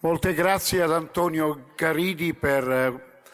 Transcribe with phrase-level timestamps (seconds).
[0.00, 3.24] Molte grazie ad Antonio Caridi per,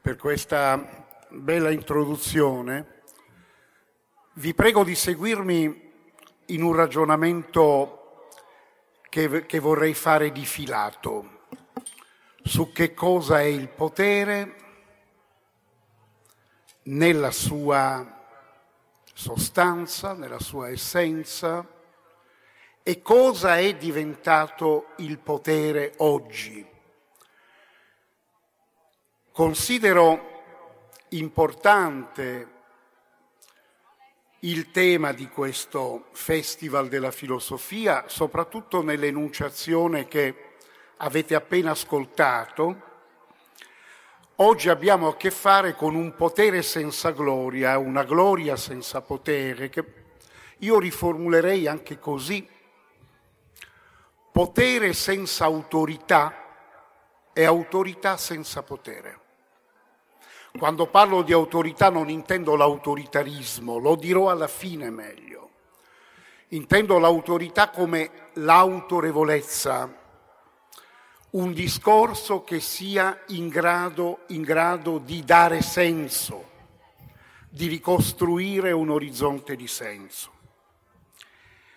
[0.00, 3.02] per, questa bella introduzione.
[4.32, 5.92] Vi prego di seguirmi
[6.46, 8.28] in un ragionamento
[9.10, 11.42] che, che vorrei fare di filato
[12.42, 14.54] su che cosa è il potere
[16.84, 18.24] nella sua
[19.12, 21.73] sostanza, nella sua essenza,
[22.86, 26.64] e cosa è diventato il potere oggi.
[29.32, 30.42] Considero
[31.08, 32.48] importante
[34.40, 40.56] il tema di questo Festival della Filosofia, soprattutto nell'enunciazione che
[40.98, 42.92] avete appena ascoltato.
[44.36, 49.84] Oggi abbiamo a che fare con un potere senza gloria, una gloria senza potere, che
[50.58, 52.46] io riformulerei anche così
[54.34, 56.34] Potere senza autorità
[57.32, 59.20] è autorità senza potere.
[60.58, 65.50] Quando parlo di autorità non intendo l'autoritarismo, lo dirò alla fine meglio.
[66.48, 69.96] Intendo l'autorità come l'autorevolezza,
[71.30, 76.50] un discorso che sia in grado, in grado di dare senso,
[77.48, 80.32] di ricostruire un orizzonte di senso.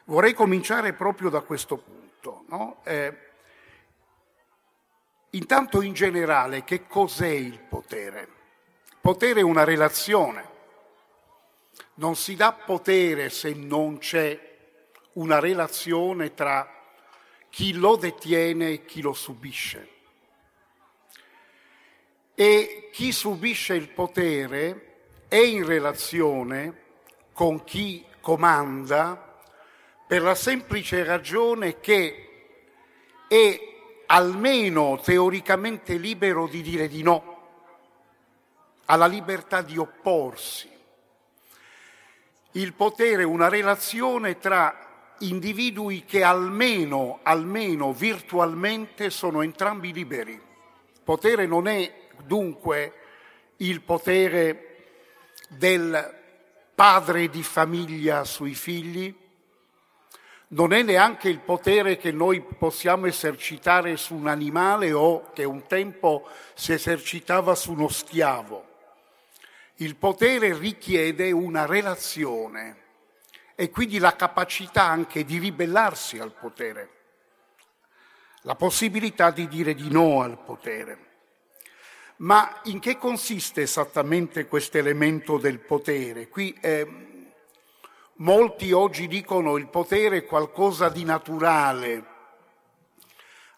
[0.06, 1.97] Vorrei cominciare proprio da questo punto
[2.28, 2.44] tutto.
[2.50, 2.82] No?
[2.84, 3.18] Eh,
[5.32, 8.28] intanto in generale che cos'è il potere?
[9.00, 10.56] Potere è una relazione.
[11.96, 14.56] Non si dà potere se non c'è
[15.14, 16.70] una relazione tra
[17.50, 19.96] chi lo detiene e chi lo subisce.
[22.36, 26.86] E chi subisce il potere è in relazione
[27.34, 29.27] con chi comanda
[30.08, 32.30] per la semplice ragione che
[33.28, 33.60] è
[34.06, 37.36] almeno teoricamente libero di dire di no,
[38.86, 40.70] ha la libertà di opporsi.
[42.52, 50.32] Il potere è una relazione tra individui che almeno, almeno virtualmente sono entrambi liberi.
[50.32, 52.94] Il potere non è dunque
[53.58, 54.64] il potere
[55.50, 56.16] del
[56.74, 59.14] padre di famiglia sui figli,
[60.50, 65.66] non è neanche il potere che noi possiamo esercitare su un animale o che un
[65.68, 68.66] tempo si esercitava su uno schiavo.
[69.76, 72.86] Il potere richiede una relazione
[73.56, 76.90] e quindi la capacità anche di ribellarsi al potere,
[78.42, 81.06] la possibilità di dire di no al potere.
[82.18, 86.30] Ma in che consiste esattamente questo elemento del potere?
[86.30, 87.07] Qui eh,
[88.20, 92.06] Molti oggi dicono il potere è qualcosa di naturale,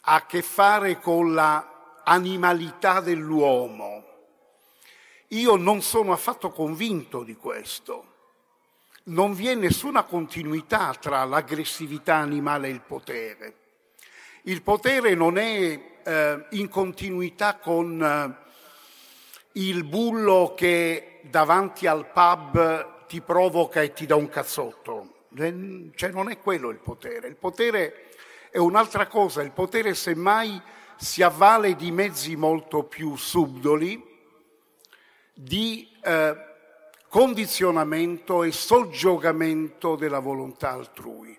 [0.02, 2.02] ha a che fare con la
[3.00, 4.04] dell'uomo.
[5.28, 8.06] Io non sono affatto convinto di questo.
[9.04, 13.56] Non vi è nessuna continuità tra l'aggressività animale e il potere.
[14.42, 18.48] Il potere non è eh, in continuità con eh,
[19.54, 25.26] il bullo che davanti al pub ti provoca e ti dà un cazzotto.
[25.36, 27.28] Cioè non è quello il potere.
[27.28, 28.12] Il potere
[28.52, 29.42] è un'altra cosa.
[29.42, 30.62] Il potere semmai
[30.96, 34.06] si avvale di mezzi molto più subdoli,
[35.34, 36.38] di eh,
[37.08, 41.36] condizionamento e soggiogamento della volontà altrui.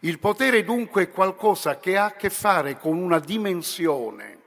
[0.00, 4.38] Il potere dunque è qualcosa che ha a che fare con una dimensione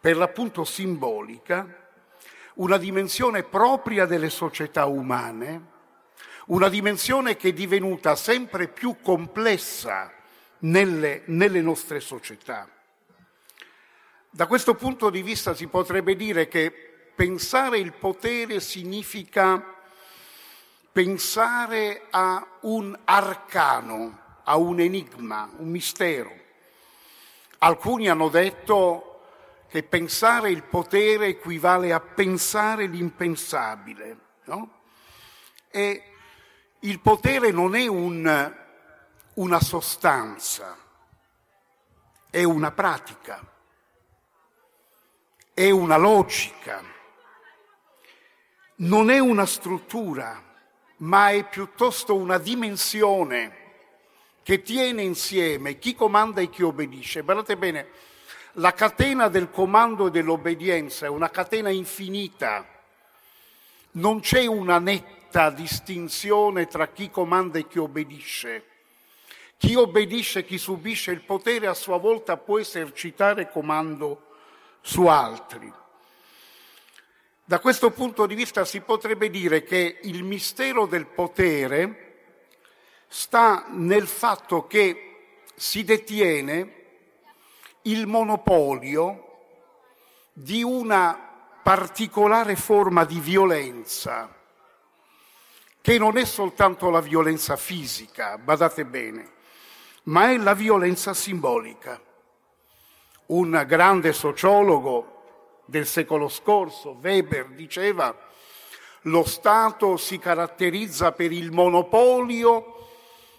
[0.00, 1.79] per l'appunto simbolica
[2.54, 5.68] una dimensione propria delle società umane,
[6.46, 10.12] una dimensione che è divenuta sempre più complessa
[10.60, 12.68] nelle, nelle nostre società.
[14.30, 16.70] Da questo punto di vista si potrebbe dire che
[17.14, 19.76] pensare il potere significa
[20.92, 26.32] pensare a un arcano, a un enigma, un mistero.
[27.58, 29.09] Alcuni hanno detto
[29.70, 34.18] che pensare il potere equivale a pensare l'impensabile.
[34.46, 34.80] No?
[35.70, 36.02] E
[36.80, 38.54] il potere non è un,
[39.34, 40.76] una sostanza,
[42.28, 43.40] è una pratica,
[45.54, 46.82] è una logica,
[48.76, 50.42] non è una struttura,
[50.96, 53.58] ma è piuttosto una dimensione
[54.42, 57.20] che tiene insieme chi comanda e chi obbedisce.
[57.20, 57.88] Guardate bene,
[58.60, 62.66] la catena del comando e dell'obbedienza è una catena infinita.
[63.92, 68.66] Non c'è una netta distinzione tra chi comanda e chi obbedisce.
[69.56, 74.26] Chi obbedisce, chi subisce il potere a sua volta può esercitare comando
[74.82, 75.72] su altri.
[77.42, 82.08] Da questo punto di vista si potrebbe dire che il mistero del potere
[83.08, 86.79] sta nel fatto che si detiene
[87.82, 89.26] il monopolio
[90.32, 91.18] di una
[91.62, 94.34] particolare forma di violenza,
[95.80, 99.32] che non è soltanto la violenza fisica, badate bene,
[100.04, 102.00] ma è la violenza simbolica.
[103.26, 108.14] Un grande sociologo del secolo scorso, Weber, diceva
[109.04, 112.88] lo Stato si caratterizza per il monopolio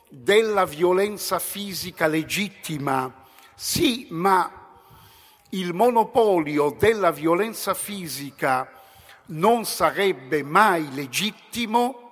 [0.10, 3.21] della violenza fisica legittima.
[3.56, 4.50] Sì, ma
[5.50, 8.70] il monopolio della violenza fisica
[9.28, 12.12] non sarebbe mai legittimo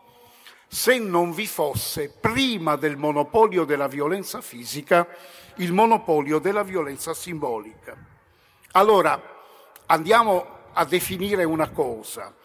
[0.68, 5.08] se non vi fosse, prima del monopolio della violenza fisica,
[5.56, 7.98] il monopolio della violenza simbolica.
[8.74, 9.20] Allora,
[9.88, 12.36] andiamo a definire una cosa.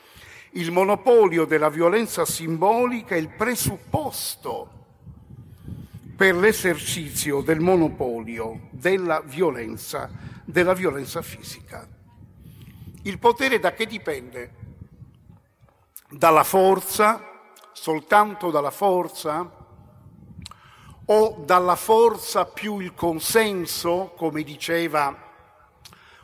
[0.53, 4.84] Il monopolio della violenza simbolica è il presupposto
[6.17, 10.11] per l'esercizio del monopolio della violenza,
[10.45, 11.87] della violenza fisica.
[13.03, 14.63] Il potere da che dipende?
[16.09, 17.23] Dalla forza,
[17.73, 19.63] soltanto dalla forza
[21.07, 25.23] o dalla forza più il consenso, come diceva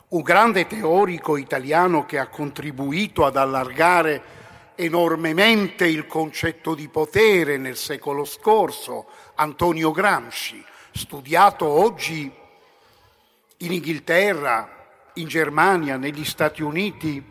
[0.08, 4.38] un grande teorico italiano che ha contribuito ad allargare
[4.74, 9.06] enormemente il concetto di potere nel secolo scorso,
[9.36, 12.30] Antonio Gramsci, studiato oggi
[13.58, 14.78] in Inghilterra,
[15.14, 17.22] in Germania, negli Stati Uniti,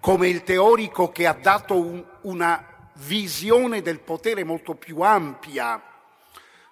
[0.00, 5.82] come il teorico che ha dato un, una visione del potere molto più ampia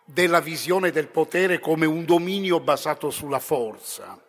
[0.04, 4.20] della visione del potere come un dominio basato sulla forza.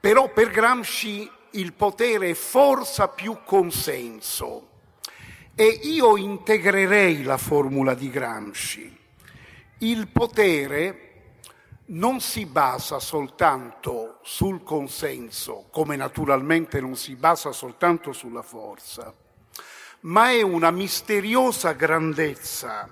[0.00, 4.68] Però per Gramsci il potere è forza più consenso
[5.54, 8.98] e io integrerei la formula di Gramsci.
[9.78, 11.08] Il potere
[11.86, 19.12] non si basa soltanto sul consenso, come naturalmente non si basa soltanto sulla forza,
[20.00, 22.88] ma è una misteriosa grandezza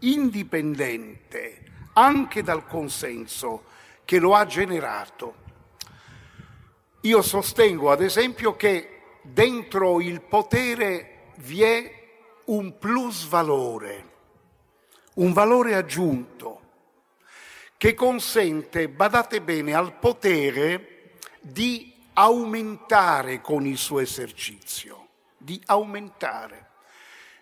[0.00, 1.62] indipendente
[1.94, 3.64] anche dal consenso
[4.04, 5.42] che lo ha generato.
[7.04, 12.02] Io sostengo ad esempio che dentro il potere vi è
[12.46, 14.12] un plus valore,
[15.16, 16.60] un valore aggiunto
[17.76, 26.70] che consente, badate bene, al potere di aumentare con il suo esercizio di aumentare.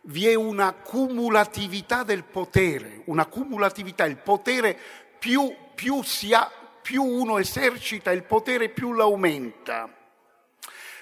[0.03, 4.77] Vi è una cumulatività del potere, una cumulatività, il potere
[5.21, 6.51] più, più, ha,
[6.83, 9.89] più uno esercita il potere più l'aumenta,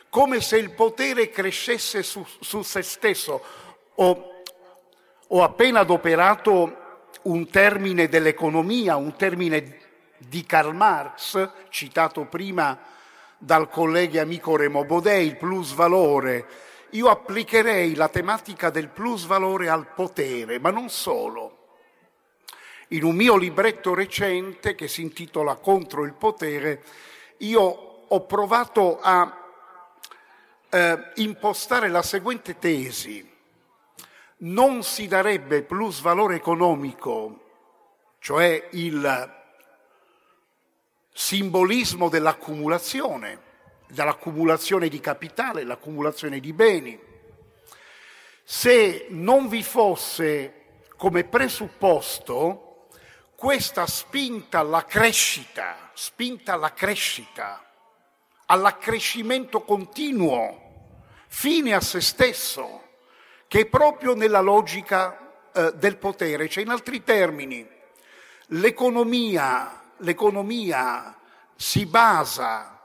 [0.08, 3.42] come se il potere crescesse su, su se stesso.
[3.96, 4.42] Ho,
[5.26, 9.78] ho appena adoperato un termine dell'economia, un termine
[10.18, 12.78] di Karl Marx, citato prima
[13.38, 19.24] dal collega e amico Remo Bodè, il plus valore io applicherei la tematica del plus
[19.26, 21.59] valore al potere, ma non solo.
[22.92, 26.82] In un mio libretto recente che si intitola Contro il potere,
[27.38, 29.32] io ho provato a
[30.68, 33.24] eh, impostare la seguente tesi.
[34.38, 37.44] Non si darebbe plus valore economico,
[38.18, 39.34] cioè il
[41.12, 43.40] simbolismo dell'accumulazione,
[43.86, 47.00] dall'accumulazione di capitale, l'accumulazione di beni.
[48.42, 50.54] Se non vi fosse
[50.96, 52.64] come presupposto
[53.40, 57.64] questa spinta alla crescita, spinta alla crescita,
[58.44, 62.82] all'accrescimento continuo, fine a se stesso,
[63.48, 67.66] che è proprio nella logica eh, del potere, cioè in altri termini,
[68.48, 71.16] l'economia, l'economia
[71.56, 72.78] si basa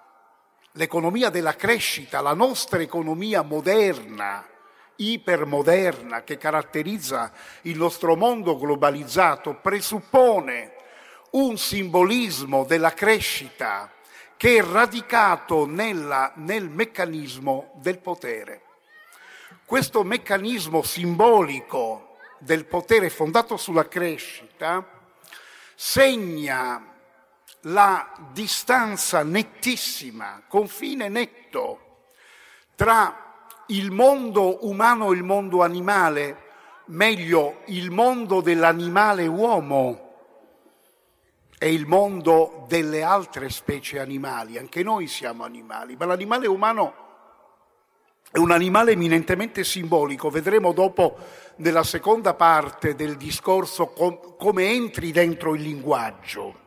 [0.72, 4.48] l'economia della crescita, la nostra economia moderna,
[4.98, 10.74] ipermoderna che caratterizza il nostro mondo globalizzato, presuppone
[11.32, 13.92] un simbolismo della crescita
[14.38, 18.62] che è radicato nella, nel meccanismo del potere.
[19.66, 24.88] Questo meccanismo simbolico del potere fondato sulla crescita
[25.74, 26.94] segna
[27.62, 31.80] la distanza nettissima, confine netto
[32.76, 33.25] tra
[33.68, 36.44] il mondo umano e il mondo animale,
[36.86, 40.06] meglio il mondo dell'animale uomo,
[41.58, 46.94] è il mondo delle altre specie animali, anche noi siamo animali, ma l'animale umano
[48.30, 51.18] è un animale eminentemente simbolico, vedremo dopo
[51.58, 56.60] nella seconda parte del discorso com- come entri dentro il linguaggio,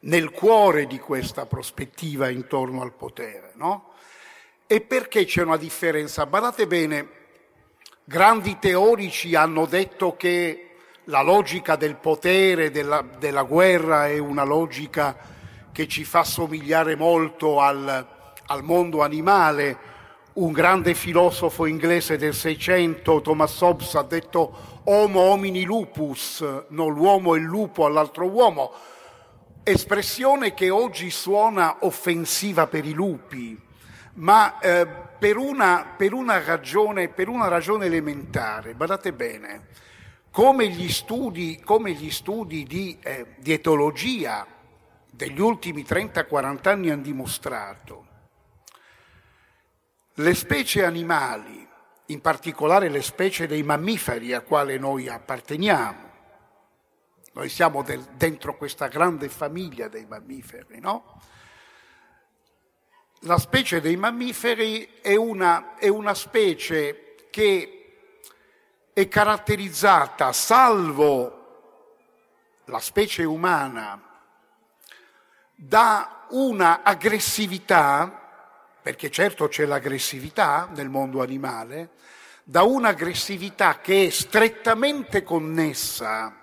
[0.00, 3.89] nel cuore di questa prospettiva intorno al potere, no?
[4.72, 6.26] E perché c'è una differenza?
[6.26, 7.08] Badate bene,
[8.04, 15.16] grandi teorici hanno detto che la logica del potere, della, della guerra è una logica
[15.72, 18.06] che ci fa somigliare molto al,
[18.46, 19.76] al mondo animale.
[20.34, 27.34] Un grande filosofo inglese del Seicento, Thomas Hobbes, ha detto homo homini lupus, non l'uomo
[27.34, 28.70] e il lupo all'altro uomo,
[29.64, 33.66] espressione che oggi suona offensiva per i lupi,
[34.20, 39.68] ma eh, per, una, per, una ragione, per una ragione elementare, badate bene,
[40.30, 44.46] come gli studi, come gli studi di, eh, di etologia
[45.10, 48.06] degli ultimi 30-40 anni hanno dimostrato,
[50.14, 51.66] le specie animali,
[52.06, 56.08] in particolare le specie dei mammiferi a quale noi apparteniamo,
[57.32, 61.20] noi siamo del, dentro questa grande famiglia dei mammiferi, no?
[63.24, 67.80] La specie dei mammiferi è una, è una specie che
[68.94, 71.36] è caratterizzata, salvo
[72.64, 74.00] la specie umana,
[75.54, 81.90] da una aggressività, perché certo c'è l'aggressività nel mondo animale,
[82.42, 86.34] da un'aggressività che è strettamente connessa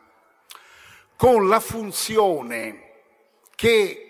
[1.15, 2.83] con la funzione
[3.55, 4.06] che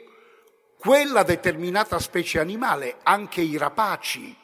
[0.78, 4.36] quella determinata specie animale, anche i rapaci,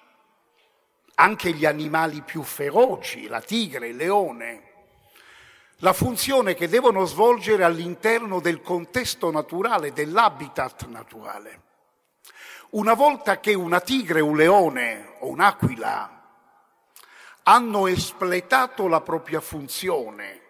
[1.15, 4.71] anche gli animali più feroci, la tigre, il leone,
[5.77, 11.61] la funzione che devono svolgere all'interno del contesto naturale, dell'habitat naturale.
[12.71, 16.21] Una volta che una tigre, un leone o un'aquila
[17.43, 20.41] hanno espletato la propria funzione,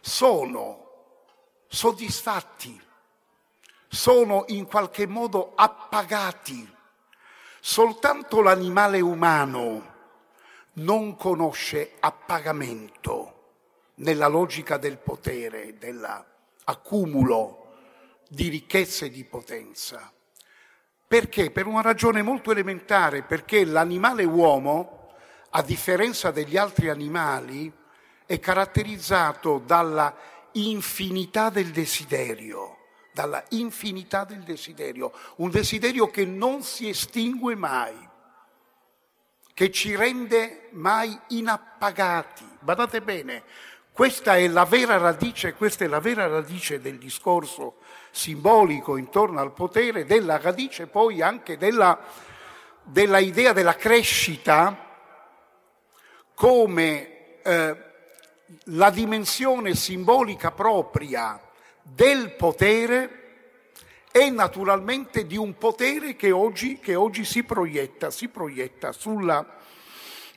[0.00, 0.82] sono
[1.68, 2.83] soddisfatti,
[3.94, 6.72] sono in qualche modo appagati
[7.66, 9.92] Soltanto l'animale umano
[10.74, 13.52] non conosce appagamento
[13.94, 17.72] nella logica del potere, dell'accumulo
[18.28, 20.12] di ricchezze e di potenza.
[21.08, 21.50] Perché?
[21.50, 25.14] Per una ragione molto elementare, perché l'animale uomo,
[25.48, 27.72] a differenza degli altri animali,
[28.26, 30.14] è caratterizzato dalla
[30.52, 32.83] infinità del desiderio
[33.14, 37.96] dalla infinità del desiderio, un desiderio che non si estingue mai,
[39.54, 42.44] che ci rende mai inappagati.
[42.58, 43.44] Badate bene,
[43.92, 47.76] questa è la vera radice, questa è la vera radice del discorso
[48.10, 51.96] simbolico intorno al potere, della radice poi anche della,
[52.82, 54.76] della idea della crescita
[56.34, 57.76] come eh,
[58.64, 61.43] la dimensione simbolica propria
[61.84, 63.20] del potere
[64.10, 69.56] e naturalmente di un potere che oggi, che oggi si, proietta, si, proietta, sulla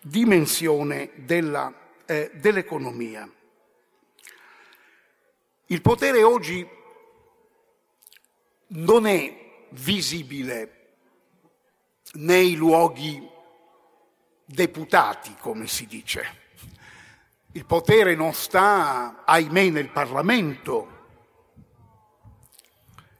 [0.01, 1.73] dimensione della,
[2.05, 3.29] eh, dell'economia.
[5.67, 6.67] Il potere oggi
[8.69, 10.95] non è visibile
[12.13, 13.25] nei luoghi
[14.43, 16.45] deputati, come si dice.
[17.51, 20.96] Il potere non sta, ahimè, nel Parlamento,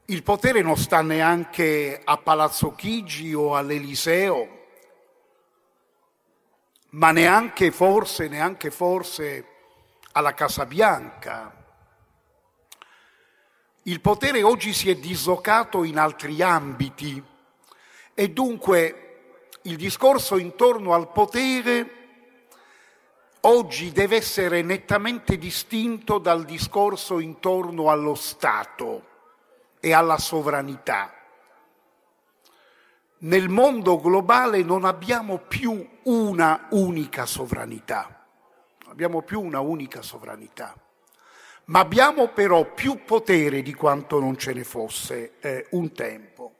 [0.10, 4.66] il potere non sta neanche a Palazzo Chigi o all'Eliseo,
[6.92, 9.46] ma neanche forse, neanche forse
[10.14, 11.54] alla Casa Bianca.
[13.84, 17.22] Il potere oggi si è dislocato in altri ambiti
[18.14, 21.96] e dunque il discorso intorno al potere
[23.42, 29.07] oggi deve essere nettamente distinto dal discorso intorno allo Stato
[29.88, 31.14] e alla sovranità.
[33.20, 38.26] Nel mondo globale non abbiamo più una unica sovranità,
[38.82, 40.76] non abbiamo più una unica sovranità,
[41.66, 46.54] ma abbiamo però più potere di quanto non ce ne fosse eh, un tempo.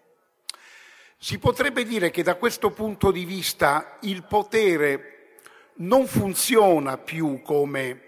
[1.18, 5.40] Si potrebbe dire che da questo punto di vista il potere
[5.80, 8.04] non funziona più come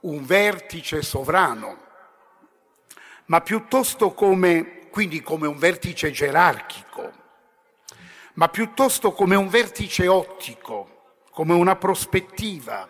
[0.00, 1.89] un vertice sovrano,
[3.30, 7.12] ma piuttosto come, quindi come un vertice gerarchico,
[8.34, 12.88] ma piuttosto come un vertice ottico, come una prospettiva.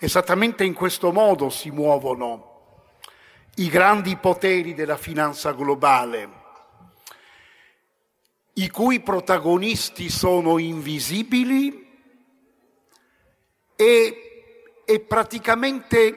[0.00, 2.48] Esattamente in questo modo si muovono
[3.56, 6.38] i grandi poteri della finanza globale,
[8.54, 11.88] i cui protagonisti sono invisibili
[13.76, 16.16] e è praticamente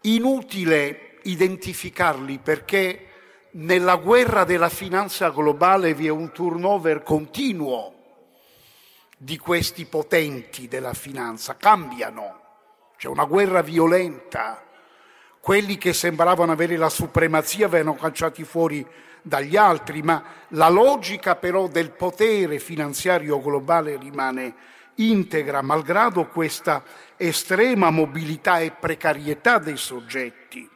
[0.00, 3.06] inutile identificarli perché
[3.52, 7.94] nella guerra della finanza globale vi è un turnover continuo
[9.16, 12.40] di questi potenti della finanza, cambiano,
[12.96, 14.64] c'è una guerra violenta,
[15.40, 18.86] quelli che sembravano avere la supremazia vengono cacciati fuori
[19.22, 24.54] dagli altri, ma la logica però del potere finanziario globale rimane
[24.96, 26.82] integra, malgrado questa
[27.16, 30.68] estrema mobilità e precarietà dei soggetti.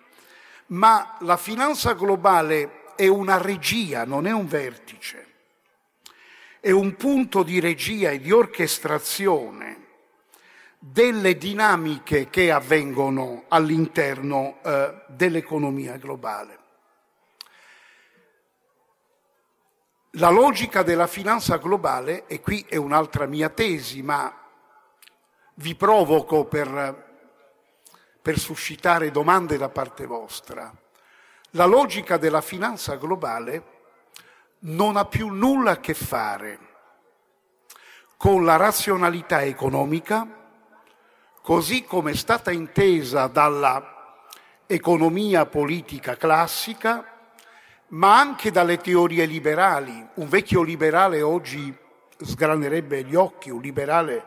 [0.66, 5.32] Ma la finanza globale è una regia, non è un vertice,
[6.60, 9.82] è un punto di regia e di orchestrazione
[10.78, 16.58] delle dinamiche che avvengono all'interno eh, dell'economia globale.
[20.16, 24.32] La logica della finanza globale, e qui è un'altra mia tesi, ma
[25.54, 27.13] vi provoco per,
[28.24, 30.74] per suscitare domande da parte vostra,
[31.50, 33.72] la logica della finanza globale
[34.60, 36.58] non ha più nulla a che fare
[38.16, 40.26] con la razionalità economica,
[41.42, 44.22] così come è stata intesa dalla
[44.64, 47.04] economia politica classica,
[47.88, 50.08] ma anche dalle teorie liberali.
[50.14, 51.76] Un vecchio liberale oggi
[52.16, 54.24] sgranerebbe gli occhi, un liberale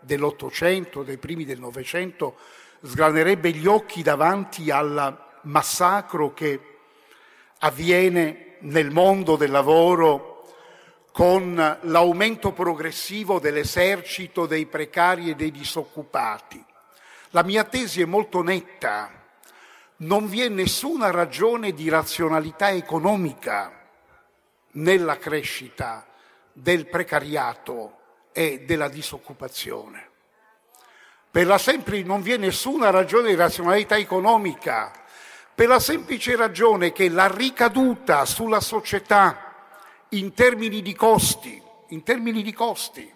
[0.00, 2.36] dell'Ottocento, dei primi del Novecento,
[2.82, 6.60] sgranerebbe gli occhi davanti al massacro che
[7.58, 10.52] avviene nel mondo del lavoro
[11.12, 16.64] con l'aumento progressivo dell'esercito dei precari e dei disoccupati.
[17.30, 19.18] La mia tesi è molto netta
[19.98, 23.72] non vi è nessuna ragione di razionalità economica
[24.72, 26.06] nella crescita
[26.52, 27.96] del precariato
[28.32, 30.07] e della disoccupazione.
[31.30, 34.92] Per la sempre, non vi è nessuna ragione di razionalità economica,
[35.54, 39.54] per la semplice ragione che la ricaduta sulla società
[40.10, 43.12] in termini di costi, in termini di costi,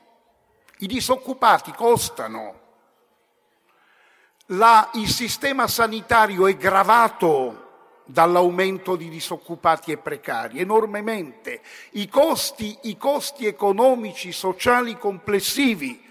[0.78, 2.60] i disoccupati costano,
[4.46, 7.62] la, il sistema sanitario è gravato
[8.04, 11.62] dall'aumento di disoccupati e precari, enormemente.
[11.92, 16.01] I costi, I costi economici, sociali complessivi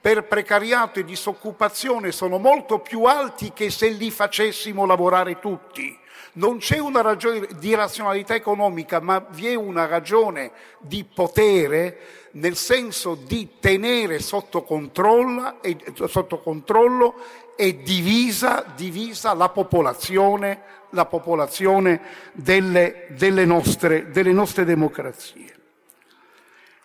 [0.00, 5.98] per precariato e disoccupazione sono molto più alti che se li facessimo lavorare tutti.
[6.34, 11.98] Non c'è una ragione di razionalità economica, ma vi è una ragione di potere
[12.32, 15.58] nel senso di tenere sotto controllo,
[16.06, 17.14] sotto controllo
[17.56, 22.00] e divisa, divisa la popolazione, la popolazione
[22.32, 25.56] delle, delle, nostre, delle nostre, democrazie.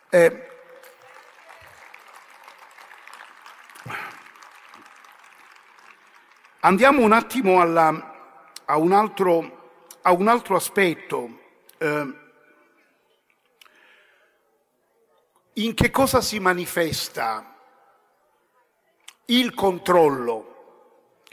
[0.10, 0.47] Eh,
[6.63, 11.39] andiamo un attimo alla, a, un altro, a, un altro, aspetto.
[11.78, 12.13] Eh,
[15.54, 17.56] in che cosa si manifesta
[19.26, 20.52] il controllo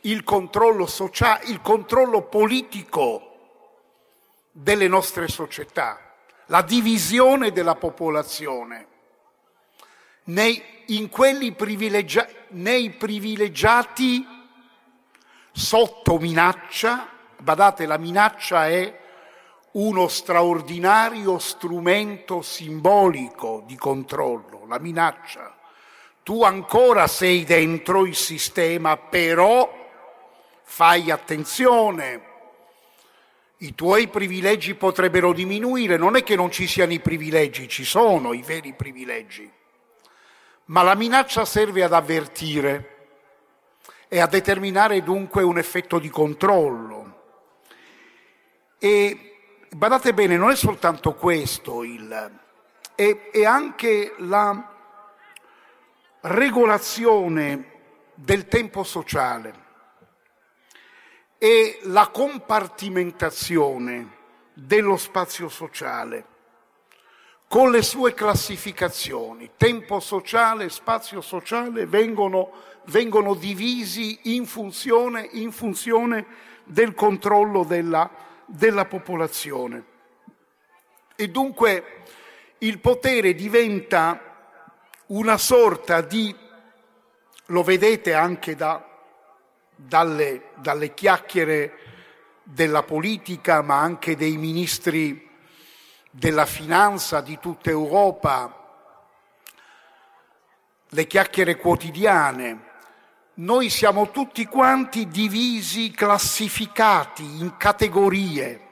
[0.03, 3.27] il controllo sociale, il controllo politico
[4.51, 6.15] delle nostre società,
[6.47, 8.87] la divisione della popolazione
[10.25, 10.63] nei,
[11.55, 14.27] privilegia, nei privilegiati
[15.53, 17.09] sotto minaccia,
[17.39, 18.99] badate la minaccia è
[19.73, 25.57] uno straordinario strumento simbolico di controllo, la minaccia.
[26.23, 29.79] Tu ancora sei dentro il sistema, però
[30.63, 32.29] fai attenzione,
[33.59, 38.33] i tuoi privilegi potrebbero diminuire, non è che non ci siano i privilegi, ci sono
[38.33, 39.51] i veri privilegi,
[40.67, 43.00] ma la minaccia serve ad avvertire
[44.13, 47.19] e a determinare dunque un effetto di controllo.
[48.77, 49.37] E
[49.71, 52.41] badate bene, non è soltanto questo, il,
[52.97, 54.69] è, è anche la
[56.23, 57.67] regolazione
[58.15, 59.55] del tempo sociale
[61.39, 64.17] e la compartimentazione
[64.55, 66.31] dello spazio sociale
[67.51, 72.53] con le sue classificazioni, tempo sociale, spazio sociale, vengono,
[72.87, 78.09] vengono divisi in funzione, in funzione, del controllo della,
[78.47, 79.85] della popolazione.
[81.17, 82.03] E dunque
[82.59, 84.53] il potere diventa
[85.07, 86.35] una sorta di,
[87.47, 88.85] lo vedete anche da
[89.87, 91.79] dalle, dalle chiacchiere
[92.43, 95.29] della politica, ma anche dei ministri
[96.11, 98.57] della finanza di tutta Europa,
[100.89, 102.69] le chiacchiere quotidiane,
[103.41, 108.69] noi siamo tutti quanti divisi, classificati in categorie.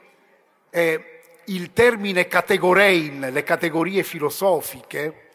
[0.69, 5.29] Eh, il termine categorein, le categorie filosofiche,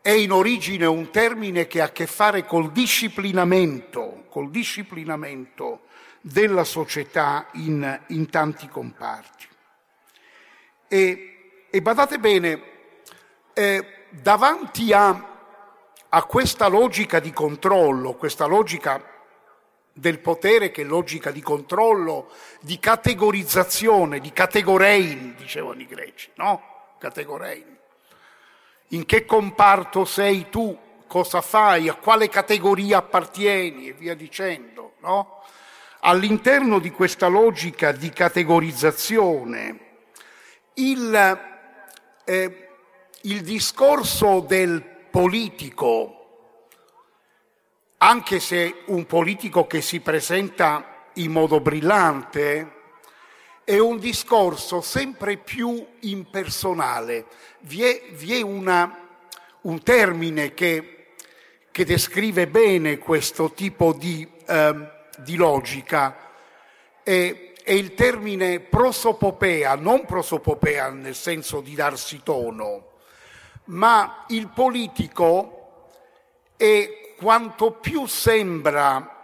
[0.00, 5.80] è in origine un termine che ha a che fare col disciplinamento, col disciplinamento
[6.22, 9.46] della società in, in tanti comparti.
[10.88, 12.62] E, e badate bene,
[13.52, 15.27] eh, davanti a
[16.10, 19.02] a questa logica di controllo, questa logica
[19.92, 26.94] del potere che è logica di controllo, di categorizzazione, di categorein, dicevano i greci, no?
[26.98, 27.76] Categorein.
[28.88, 30.76] In che comparto sei tu?
[31.06, 31.88] Cosa fai?
[31.88, 33.88] A quale categoria appartieni?
[33.88, 35.42] E via dicendo, no?
[36.00, 39.78] All'interno di questa logica di categorizzazione,
[40.74, 41.40] il,
[42.24, 42.68] eh,
[43.22, 46.14] il discorso del politico,
[47.98, 52.76] anche se un politico che si presenta in modo brillante,
[53.64, 57.26] è un discorso sempre più impersonale.
[57.60, 59.08] Vi è, vi è una,
[59.62, 61.08] un termine che,
[61.70, 66.16] che, descrive bene questo tipo di, eh, di logica,
[67.02, 72.87] è, è il termine prosopopea, non prosopopea nel senso di darsi tono,
[73.68, 75.54] ma il politico
[76.56, 79.16] è quanto più sembra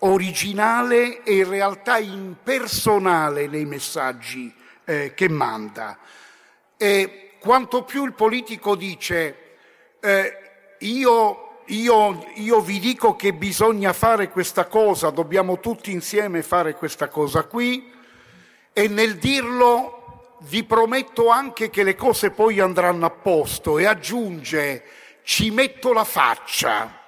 [0.00, 4.52] originale e in realtà impersonale nei messaggi
[4.84, 5.98] eh, che manda.
[6.76, 9.56] E quanto più il politico dice
[10.00, 10.38] eh,
[10.78, 17.08] io, io, io vi dico che bisogna fare questa cosa, dobbiamo tutti insieme fare questa
[17.08, 17.92] cosa qui,
[18.72, 19.99] e nel dirlo
[20.42, 24.84] vi prometto anche che le cose poi andranno a posto e aggiunge
[25.22, 26.98] ci metto la faccia.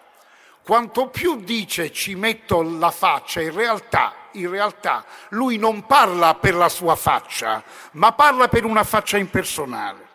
[0.62, 6.54] Quanto più dice ci metto la faccia, in realtà, in realtà lui non parla per
[6.54, 10.10] la sua faccia, ma parla per una faccia impersonale.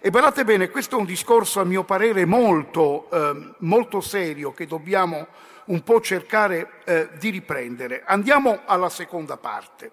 [0.00, 4.66] E guardate bene, questo è un discorso a mio parere molto, eh, molto serio che
[4.66, 5.26] dobbiamo
[5.66, 8.02] un po' cercare eh, di riprendere.
[8.06, 9.90] Andiamo alla seconda parte.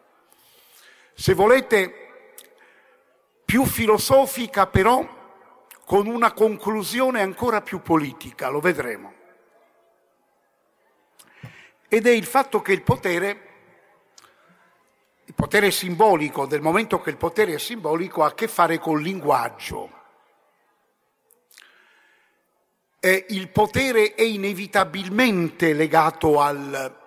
[1.14, 2.07] Se volete
[3.48, 5.08] più filosofica però
[5.86, 9.14] con una conclusione ancora più politica, lo vedremo.
[11.88, 13.40] Ed è il fatto che il potere,
[15.24, 19.02] il potere simbolico, del momento che il potere è simbolico, ha a che fare col
[19.02, 19.92] linguaggio.
[23.00, 27.00] E il potere è inevitabilmente legato al,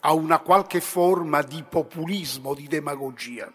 [0.00, 3.50] a una qualche forma di populismo, di demagogia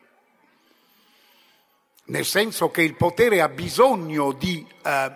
[2.06, 5.12] nel senso che il potere ha bisogno di eh,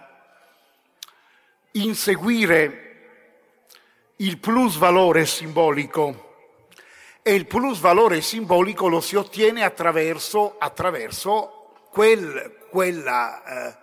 [1.72, 2.82] inseguire
[4.18, 6.24] il plus valore simbolico
[7.22, 13.78] e il plus valore simbolico lo si ottiene attraverso, attraverso quel, quella, eh,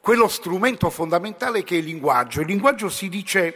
[0.00, 2.40] quello strumento fondamentale che è il linguaggio.
[2.40, 3.54] Il linguaggio si dice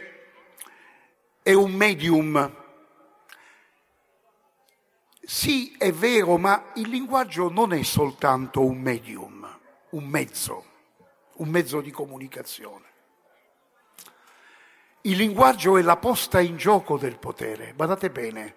[1.43, 2.58] è un medium
[5.29, 9.59] sì, è vero, ma il linguaggio non è soltanto un medium,
[9.91, 10.65] un mezzo,
[11.33, 12.85] un mezzo di comunicazione.
[15.01, 17.73] Il linguaggio è la posta in gioco del potere.
[17.75, 18.55] Guardate bene,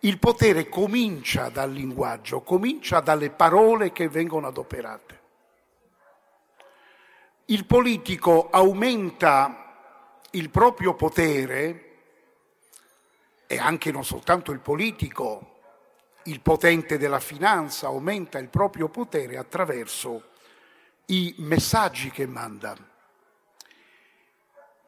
[0.00, 5.20] il potere comincia dal linguaggio, comincia dalle parole che vengono adoperate.
[7.46, 11.86] Il politico aumenta il proprio potere
[13.46, 15.49] e anche non soltanto il politico,
[16.24, 20.28] il potente della finanza aumenta il proprio potere attraverso
[21.06, 22.76] i messaggi che manda.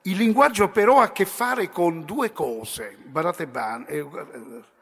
[0.03, 4.07] Il linguaggio però ha a che fare con due cose, badate bene,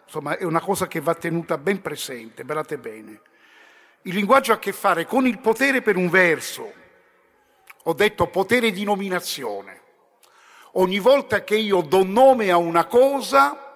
[0.04, 3.20] insomma è una cosa che va tenuta ben presente, badate bene.
[4.02, 6.72] Il linguaggio ha a che fare con il potere per un verso,
[7.84, 9.78] ho detto potere di nominazione.
[10.74, 13.69] Ogni volta che io do nome a una cosa,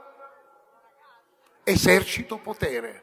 [1.65, 3.03] esercito potere,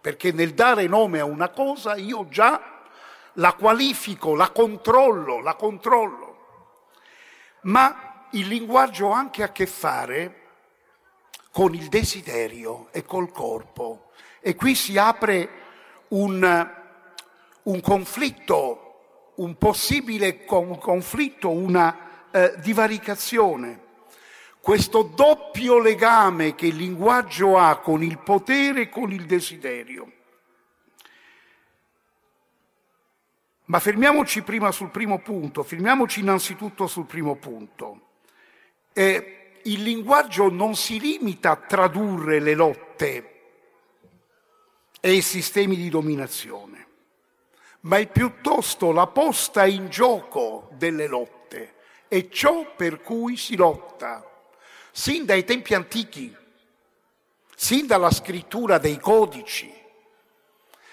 [0.00, 2.80] perché nel dare nome a una cosa io già
[3.34, 6.30] la qualifico, la controllo, la controllo.
[7.62, 10.40] Ma il linguaggio ha anche a che fare
[11.50, 14.10] con il desiderio e col corpo.
[14.40, 15.48] E qui si apre
[16.08, 16.70] un,
[17.62, 23.80] un conflitto, un possibile conflitto, una eh, divaricazione.
[24.62, 30.12] Questo doppio legame che il linguaggio ha con il potere e con il desiderio.
[33.64, 38.10] Ma fermiamoci prima sul primo punto, fermiamoci innanzitutto sul primo punto.
[38.92, 43.40] Eh, il linguaggio non si limita a tradurre le lotte
[45.00, 46.86] e i sistemi di dominazione,
[47.80, 51.74] ma è piuttosto la posta in gioco delle lotte
[52.06, 54.26] e ciò per cui si lotta
[54.92, 56.34] sin dai tempi antichi,
[57.56, 59.72] sin dalla scrittura dei codici,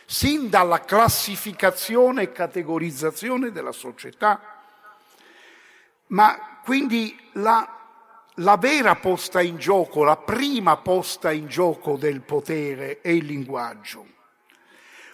[0.05, 4.41] sin dalla classificazione e categorizzazione della società.
[6.07, 7.67] Ma quindi la,
[8.35, 14.07] la vera posta in gioco, la prima posta in gioco del potere è il linguaggio.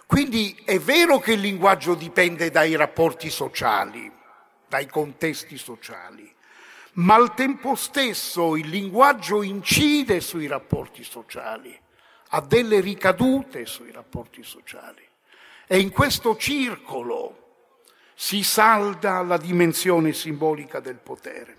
[0.06, 4.12] Quindi è vero che il linguaggio dipende dai rapporti sociali,
[4.68, 6.35] dai contesti sociali,
[6.96, 11.78] ma al tempo stesso il linguaggio incide sui rapporti sociali,
[12.30, 15.04] ha delle ricadute sui rapporti sociali.
[15.68, 17.44] E in questo circolo
[18.14, 21.58] si salda la dimensione simbolica del potere.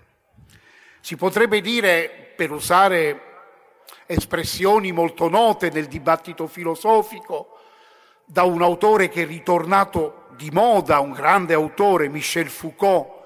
[1.01, 3.21] Si potrebbe dire, per usare
[4.07, 7.59] espressioni molto note nel dibattito filosofico,
[8.25, 13.16] da un autore che è ritornato di moda, un grande autore, Michel Foucault,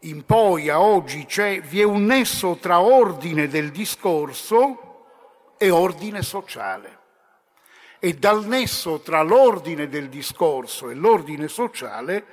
[0.00, 1.26] in poi a oggi
[1.64, 6.98] vi è un nesso tra ordine del discorso e ordine sociale.
[7.98, 12.24] E dal nesso tra l'ordine del discorso e l'ordine sociale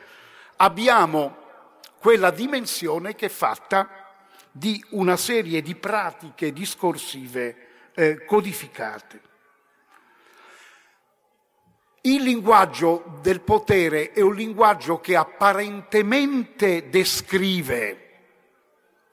[0.57, 1.37] abbiamo
[1.99, 3.89] quella dimensione che è fatta
[4.51, 9.31] di una serie di pratiche discorsive eh, codificate.
[12.05, 17.97] Il linguaggio del potere è un linguaggio che apparentemente descrive,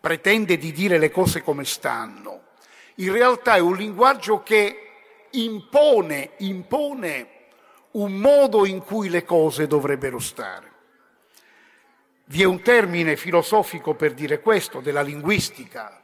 [0.01, 2.47] pretende di dire le cose come stanno.
[2.97, 4.89] In realtà è un linguaggio che
[5.31, 7.29] impone, impone
[7.93, 10.73] un modo in cui le cose dovrebbero stare.
[12.25, 16.03] Vi è un termine filosofico per dire questo, della linguistica,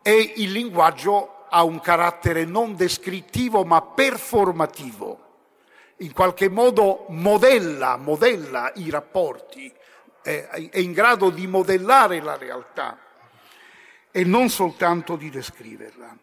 [0.00, 5.28] e il linguaggio ha un carattere non descrittivo ma performativo
[6.00, 9.72] in qualche modo modella, modella i rapporti,
[10.22, 12.98] è in grado di modellare la realtà
[14.10, 16.16] e non soltanto di descriverla.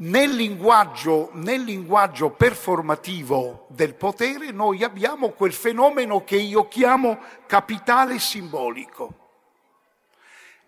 [0.00, 8.18] Nel linguaggio, nel linguaggio, performativo del potere noi abbiamo quel fenomeno che io chiamo capitale
[8.18, 9.26] simbolico,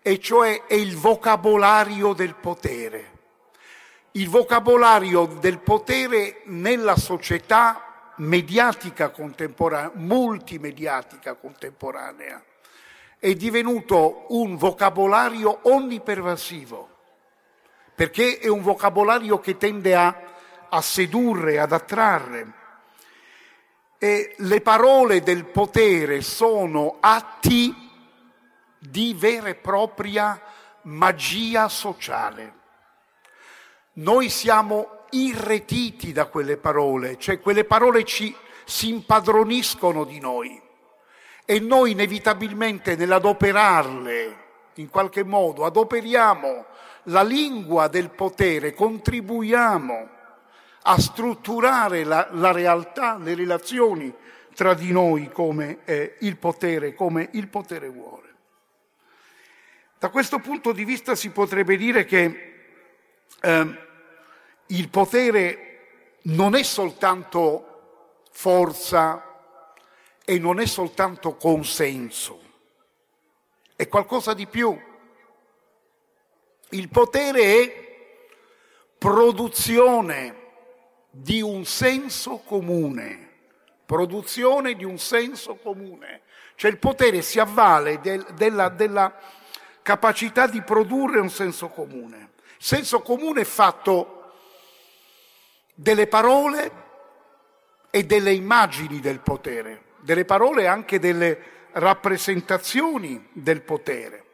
[0.01, 3.19] e cioè è il vocabolario del potere
[4.13, 12.43] il vocabolario del potere nella società mediatica contemporanea, multimediatica contemporanea,
[13.17, 16.89] è divenuto un vocabolario onnipervasivo,
[17.95, 20.21] perché è un vocabolario che tende a,
[20.69, 22.53] a sedurre, ad attrarre.
[23.97, 27.89] E le parole del potere sono atti
[28.79, 30.41] di vera e propria
[30.83, 32.60] magia sociale.
[33.93, 40.61] Noi siamo irretiti da quelle parole, cioè quelle parole ci, si impadroniscono di noi
[41.43, 44.37] e noi inevitabilmente nell'adoperarle,
[44.75, 46.65] in qualche modo, adoperiamo
[47.05, 50.09] la lingua del potere, contribuiamo
[50.83, 54.13] a strutturare la, la realtà, le relazioni
[54.55, 58.29] tra di noi come eh, il potere, come il potere vuole.
[59.99, 62.50] Da questo punto di vista si potrebbe dire che
[63.41, 63.87] eh,
[64.67, 69.25] il potere non è soltanto forza
[70.23, 72.41] e non è soltanto consenso,
[73.75, 74.79] è qualcosa di più.
[76.69, 77.89] Il potere è
[78.97, 80.35] produzione
[81.09, 83.29] di un senso comune,
[83.85, 86.21] produzione di un senso comune.
[86.55, 89.13] Cioè il potere si avvale del, della, della
[89.81, 92.29] capacità di produrre un senso comune.
[92.57, 94.17] Senso comune è fatto
[95.73, 96.71] delle parole
[97.89, 101.37] e delle immagini del potere, delle parole e anche delle
[101.73, 104.25] rappresentazioni del potere.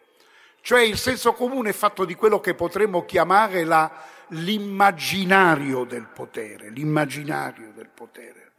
[0.62, 3.90] Cioè il senso comune è fatto di quello che potremmo chiamare la,
[4.30, 8.52] l'immaginario del potere, l'immaginario del potere.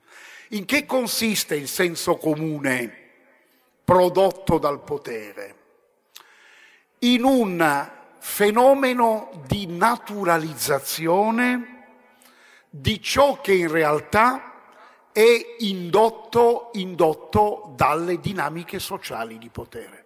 [0.52, 3.06] In che consiste il senso comune
[3.84, 5.54] prodotto dal potere?
[7.00, 11.76] In un fenomeno di naturalizzazione
[12.70, 14.52] di ciò che in realtà
[15.12, 20.04] è indotto, indotto dalle dinamiche sociali di potere.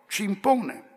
[0.08, 0.90] ci impone.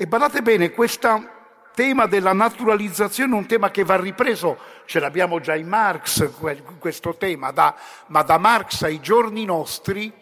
[0.00, 1.28] E badate bene, questo
[1.74, 6.30] tema della naturalizzazione è un tema che va ripreso, ce l'abbiamo già in Marx
[6.78, 7.74] questo tema, da,
[8.06, 10.12] ma da Marx ai giorni nostri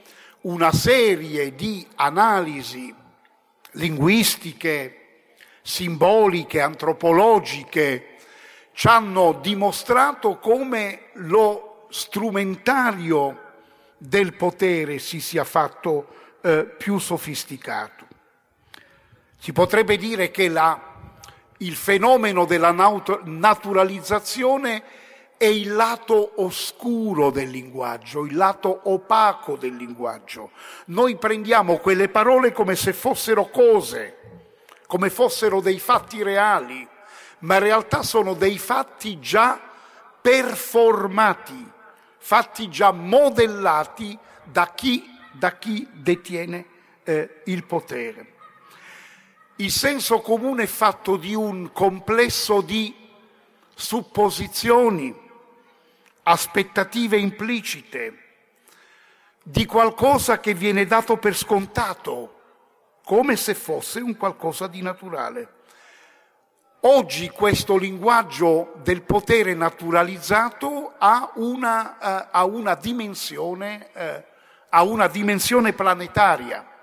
[0.40, 2.94] una serie di analisi
[3.72, 5.24] linguistiche,
[5.60, 8.16] simboliche, antropologiche,
[8.72, 13.42] ci hanno dimostrato come lo strumentario
[13.98, 18.06] del potere si sia fatto eh, più sofisticato.
[19.46, 20.76] Si potrebbe dire che la,
[21.59, 24.82] il fenomeno della naturalizzazione
[25.37, 30.50] è il lato oscuro del linguaggio, il lato opaco del linguaggio.
[30.87, 34.16] Noi prendiamo quelle parole come se fossero cose,
[34.88, 36.85] come fossero dei fatti reali,
[37.42, 39.61] ma in realtà sono dei fatti già
[40.20, 41.70] performati,
[42.18, 46.66] fatti già modellati da chi, da chi detiene
[47.04, 48.35] eh, il potere.
[49.59, 52.95] Il senso comune è fatto di un complesso di
[53.75, 55.19] supposizioni,
[56.25, 58.25] aspettative implicite,
[59.42, 62.40] di qualcosa che viene dato per scontato,
[63.03, 65.55] come se fosse un qualcosa di naturale.
[66.81, 74.23] Oggi questo linguaggio del potere naturalizzato ha una, uh, ha una, dimensione, uh,
[74.69, 76.75] ha una dimensione planetaria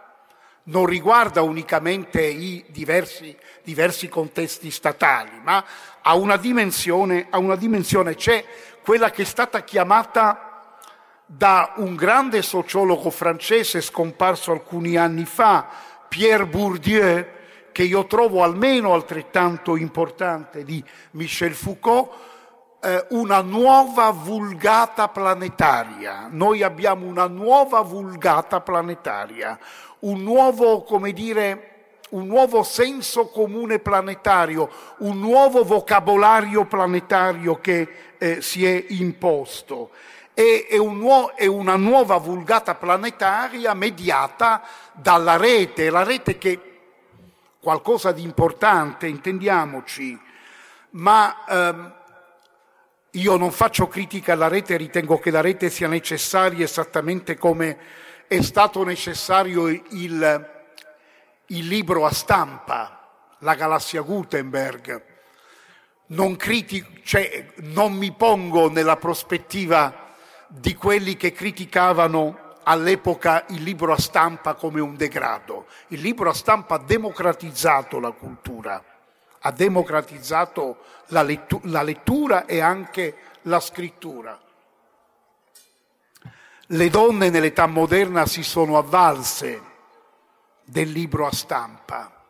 [0.65, 5.63] non riguarda unicamente i diversi, diversi, contesti statali, ma
[6.01, 8.43] ha una dimensione, ha una dimensione, c'è
[8.83, 10.77] quella che è stata chiamata
[11.25, 15.67] da un grande sociologo francese scomparso alcuni anni fa,
[16.07, 17.25] Pierre Bourdieu,
[17.71, 22.11] che io trovo almeno altrettanto importante di Michel Foucault,
[22.81, 26.27] eh, una nuova vulgata planetaria.
[26.29, 29.57] Noi abbiamo una nuova vulgata planetaria,
[30.03, 31.69] un nuovo, come dire,
[32.09, 37.87] un nuovo senso comune planetario, un nuovo vocabolario planetario che
[38.17, 39.91] eh, si è imposto.
[40.33, 46.59] E, è, un nuo- è una nuova vulgata planetaria mediata dalla rete, la rete che
[47.59, 50.19] qualcosa di importante, intendiamoci,
[50.91, 51.93] ma ehm,
[53.11, 57.77] io non faccio critica alla rete, ritengo che la rete sia necessaria esattamente come
[58.27, 60.49] è stato necessario il,
[61.47, 63.09] il libro a stampa,
[63.39, 65.03] la galassia Gutenberg.
[66.07, 70.11] Non, critico, cioè, non mi pongo nella prospettiva
[70.47, 75.67] di quelli che criticavano all'epoca il libro a stampa come un degrado.
[75.87, 78.83] Il libro a stampa ha democratizzato la cultura,
[79.39, 84.39] ha democratizzato la, lettu- la lettura e anche la scrittura.
[86.73, 89.61] Le donne nell'età moderna si sono avvalse
[90.63, 92.23] del libro a stampa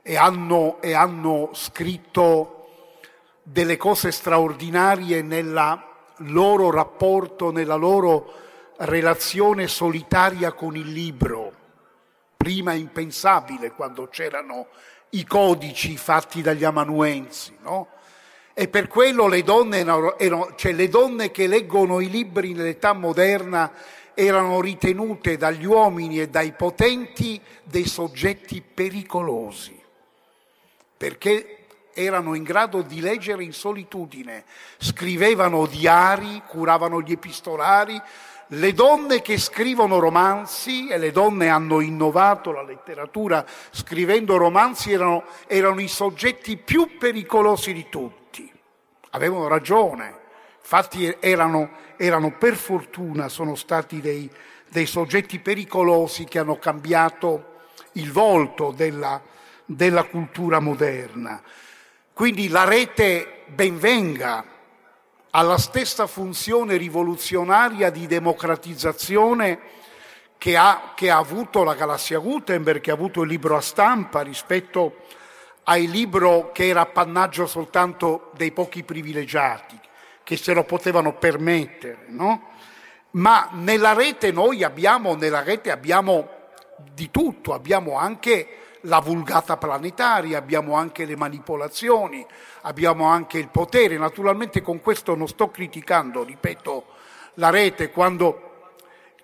[0.00, 2.68] e hanno, e hanno scritto
[3.42, 5.78] delle cose straordinarie nel
[6.20, 8.32] loro rapporto, nella loro
[8.78, 11.52] relazione solitaria con il libro,
[12.38, 14.68] prima impensabile quando c'erano
[15.10, 17.88] i codici fatti dagli amanuensi, no?
[18.52, 23.72] E per quello le donne, erano, cioè le donne che leggono i libri nell'età moderna
[24.14, 29.80] erano ritenute dagli uomini e dai potenti dei soggetti pericolosi,
[30.96, 31.56] perché
[31.94, 34.44] erano in grado di leggere in solitudine,
[34.78, 38.00] scrivevano diari, curavano gli epistolari,
[38.48, 45.24] le donne che scrivono romanzi, e le donne hanno innovato la letteratura scrivendo romanzi, erano,
[45.46, 48.19] erano i soggetti più pericolosi di tutti
[49.10, 50.18] avevano ragione,
[50.60, 54.30] infatti erano, erano per fortuna, sono stati dei,
[54.68, 57.58] dei, soggetti pericolosi che hanno cambiato
[57.92, 59.20] il volto della,
[59.64, 61.42] della cultura moderna.
[62.12, 64.44] Quindi la rete benvenga
[65.30, 69.58] alla stessa funzione rivoluzionaria di democratizzazione
[70.36, 74.22] che ha, che ha, avuto la galassia Gutenberg, che ha avuto il libro a stampa
[74.22, 75.04] rispetto
[75.64, 79.78] ai libro che era appannaggio soltanto dei pochi privilegiati,
[80.22, 82.48] che se lo potevano permettere, no?
[83.12, 86.28] Ma nella rete noi abbiamo, rete abbiamo
[86.92, 92.24] di tutto, abbiamo anche la vulgata planetaria, abbiamo anche le manipolazioni,
[92.62, 93.98] abbiamo anche il potere.
[93.98, 96.86] Naturalmente con questo non sto criticando, ripeto,
[97.34, 98.72] la rete quando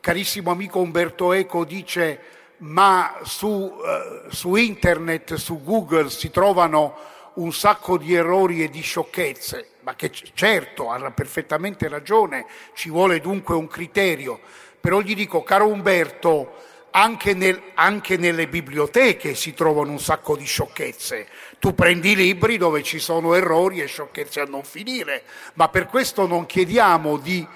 [0.00, 2.20] carissimo amico Umberto Eco dice
[2.58, 6.96] ma su, uh, su internet, su Google si trovano
[7.34, 13.20] un sacco di errori e di sciocchezze, ma che certo ha perfettamente ragione, ci vuole
[13.20, 14.40] dunque un criterio.
[14.80, 16.54] Però gli dico, caro Umberto,
[16.96, 21.26] anche, nel, anche, nelle biblioteche si trovano un sacco di sciocchezze.
[21.58, 25.22] Tu prendi i libri dove ci sono errori e sciocchezze a non finire,
[25.54, 27.46] ma per questo non chiediamo di,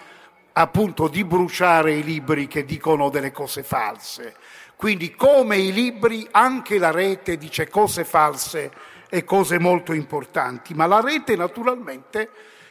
[0.53, 4.35] appunto, di bruciare i libri che dicono delle cose false.
[4.81, 8.73] Quindi come i libri, anche la rete dice cose false
[9.11, 12.31] e cose molto importanti, ma la rete naturalmente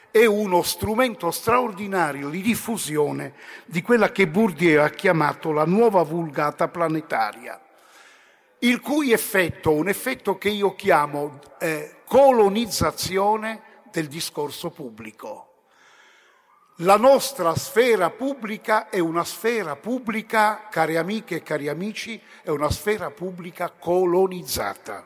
[0.10, 3.36] è uno strumento straordinario di diffusione
[3.66, 7.62] di quella che Bourdieu ha chiamato la nuova vulgata planetaria,
[8.58, 15.49] il cui effetto, un effetto che io chiamo eh, colonizzazione del discorso pubblico.
[16.82, 22.72] La nostra sfera pubblica è una sfera pubblica, cari amiche e cari amici, è una
[22.72, 25.06] sfera pubblica colonizzata.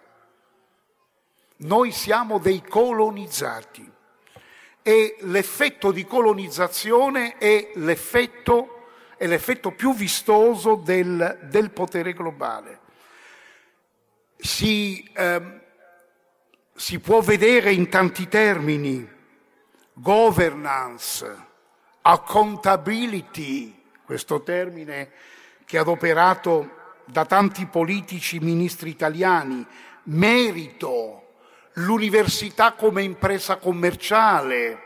[1.58, 3.92] Noi siamo dei colonizzati
[4.84, 12.80] e l'effetto di colonizzazione è l'effetto, è l'effetto più vistoso del, del potere globale.
[14.38, 15.60] Si, ehm,
[16.76, 19.10] si può vedere in tanti termini,
[19.94, 21.52] governance,
[22.04, 23.74] accountability,
[24.06, 25.12] questo termine
[25.66, 29.66] che è adoperato da tanti politici ministri italiani,
[30.04, 31.36] merito,
[31.74, 34.82] l'università come impresa commerciale,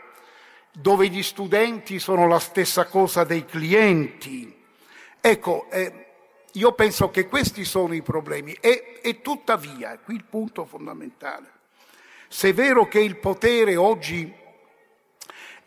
[0.72, 4.54] dove gli studenti sono la stessa cosa dei clienti.
[5.20, 6.06] Ecco, eh,
[6.52, 11.50] io penso che questi sono i problemi e, e tuttavia, qui il punto fondamentale,
[12.28, 14.32] se è vero che il potere oggi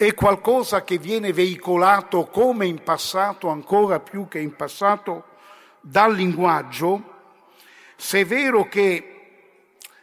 [0.06, 5.26] è qualcosa che viene veicolato come in passato, ancora più che in passato,
[5.80, 7.04] dal linguaggio,
[7.96, 9.22] se è vero che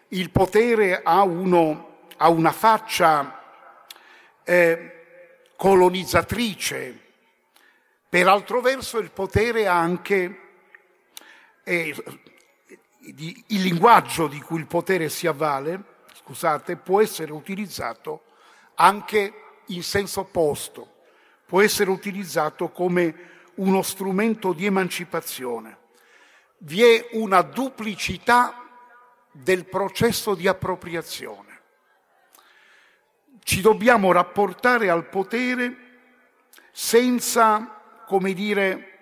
[0.07, 3.43] il potere ha, uno, ha una faccia
[4.45, 5.05] eh,
[5.57, 7.01] colonizzatrice,
[8.09, 10.41] per altro verso il potere ha anche
[11.65, 11.95] eh,
[13.01, 15.83] il linguaggio di cui il potere si avvale,
[16.15, 18.23] scusate, può essere utilizzato
[18.77, 20.97] anche in senso opposto,
[21.47, 25.77] può essere utilizzato come uno strumento di emancipazione.
[26.59, 28.69] Vi è una duplicità
[29.31, 31.61] del processo di appropriazione.
[33.43, 35.77] Ci dobbiamo rapportare al potere
[36.71, 38.99] senza, come dire,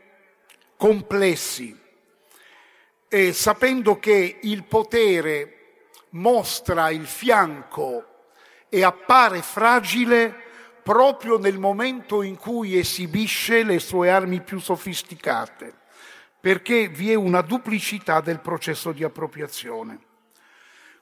[0.76, 1.78] complessi,
[3.08, 5.52] e sapendo che il potere
[6.10, 8.24] mostra il fianco
[8.68, 10.44] e appare fragile
[10.86, 15.74] proprio nel momento in cui esibisce le sue armi più sofisticate,
[16.40, 19.98] perché vi è una duplicità del processo di appropriazione.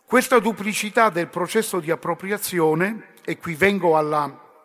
[0.07, 4.65] Questa duplicità del processo di appropriazione, e qui vengo alla,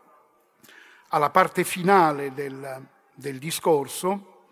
[1.09, 4.45] alla parte finale del, del discorso,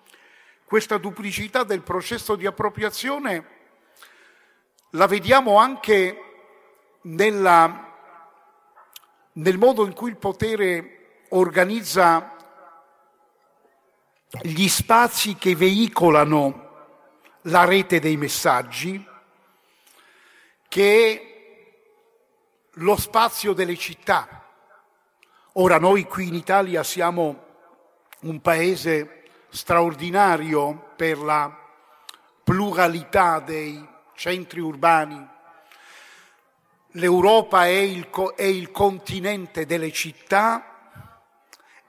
[0.66, 3.46] questa duplicità del processo di appropriazione
[4.90, 6.24] la vediamo anche
[7.04, 7.87] nella,
[9.38, 12.36] nel modo in cui il potere organizza
[14.42, 16.66] gli spazi che veicolano
[17.44, 19.06] la rete dei messaggi,
[20.68, 21.36] che è
[22.74, 24.44] lo spazio delle città.
[25.54, 27.46] Ora noi qui in Italia siamo
[28.22, 31.56] un paese straordinario per la
[32.44, 35.36] pluralità dei centri urbani.
[36.98, 41.04] L'Europa è il, è il continente delle città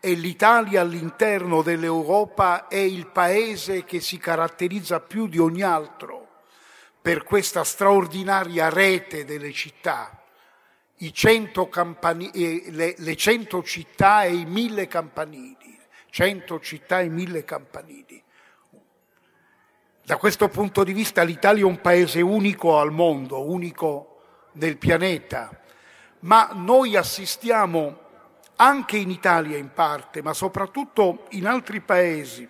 [0.00, 6.42] e l'Italia all'interno dell'Europa è il paese che si caratterizza più di ogni altro
[7.00, 10.22] per questa straordinaria rete delle città,
[11.70, 15.78] campani- le, le cento città e i mille campanili,
[16.10, 18.22] cento città e mille campanili.
[20.04, 24.12] Da questo punto di vista l'Italia è un paese unico al mondo, unico
[24.58, 25.50] nel pianeta,
[26.20, 28.06] ma noi assistiamo
[28.56, 32.46] anche in Italia in parte, ma soprattutto in altri paesi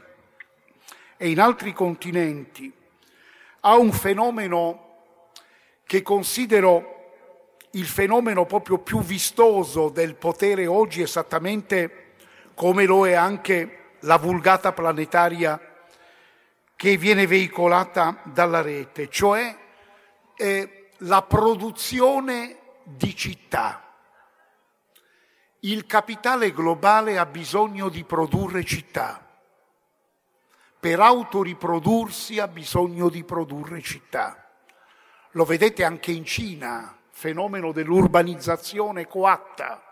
[1.17, 2.73] e in altri continenti,
[3.61, 4.87] a un fenomeno
[5.85, 6.95] che considero
[7.73, 12.07] il fenomeno proprio più vistoso del potere oggi esattamente
[12.55, 15.61] come lo è anche la vulgata planetaria
[16.75, 19.55] che viene veicolata dalla rete, cioè
[20.37, 23.83] eh, la produzione di città.
[25.61, 29.23] Il capitale globale ha bisogno di produrre città
[30.81, 34.49] per autoriprodursi ha bisogno di produrre città.
[35.33, 39.83] Lo vedete anche in Cina, fenomeno dell'urbanizzazione coatta,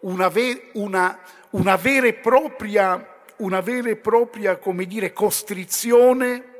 [0.00, 1.18] una, ver- una,
[1.50, 6.50] una, vera e propria, una vera e propria, come dire, costrizione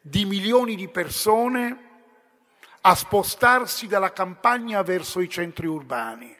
[0.00, 1.90] di milioni di persone
[2.82, 6.34] a spostarsi dalla campagna verso i centri urbani,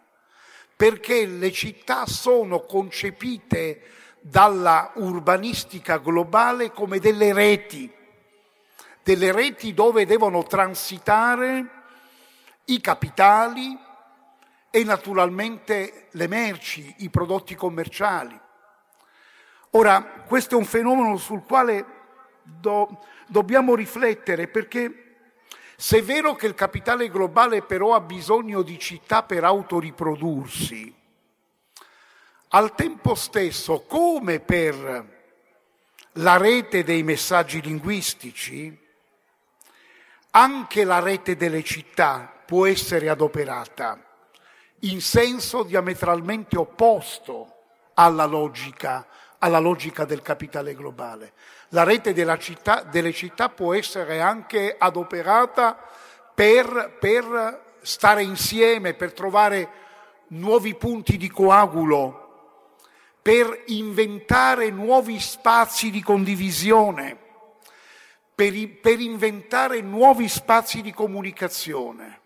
[0.75, 3.83] perché le città sono concepite
[4.21, 7.91] dalla urbanistica globale come delle reti,
[9.03, 11.81] delle reti dove devono transitare
[12.67, 13.77] i capitali
[14.71, 18.39] e naturalmente le merci, i prodotti commerciali.
[19.71, 21.85] Ora, questo è un fenomeno sul quale
[22.43, 25.02] do, dobbiamo riflettere perché
[25.83, 30.95] se è vero che il capitale globale però ha bisogno di città per autoriprodursi,
[32.51, 35.07] al tempo stesso, come per
[36.13, 38.79] la rete dei messaggi linguistici,
[40.31, 43.99] anche la rete delle città può essere adoperata
[44.83, 47.57] in senso diametralmente opposto
[47.95, 49.05] alla logica,
[49.43, 51.33] alla logica del capitale globale
[51.73, 55.79] la rete città, delle città può essere anche adoperata
[56.35, 59.71] per, per stare insieme, per trovare
[60.29, 62.69] nuovi punti di coagulo,
[63.23, 67.17] per inventare nuovi spazi di condivisione,
[68.35, 72.21] per, per, inventare nuovi spazi di comunicazione.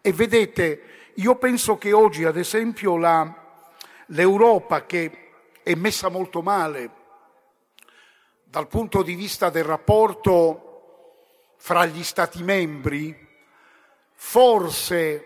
[0.00, 0.82] E vedete,
[1.14, 3.32] io penso che oggi, ad esempio, la,
[4.06, 5.29] l'Europa, che
[5.70, 6.98] è messa molto male
[8.44, 13.28] dal punto di vista del rapporto fra gli Stati membri,
[14.12, 15.24] forse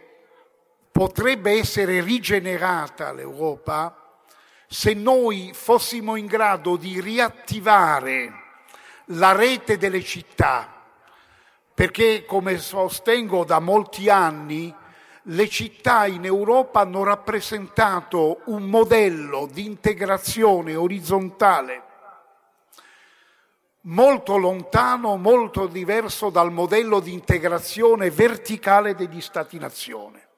[0.93, 4.23] potrebbe essere rigenerata l'Europa
[4.67, 8.43] se noi fossimo in grado di riattivare
[9.07, 10.83] la rete delle città,
[11.73, 14.75] perché come sostengo da molti anni,
[15.29, 21.83] le città in Europa hanno rappresentato un modello di integrazione orizzontale
[23.85, 30.29] molto lontano, molto diverso dal modello di integrazione verticale degli Stati-nazione.